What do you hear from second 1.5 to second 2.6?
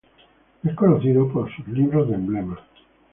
sus libros de emblemas.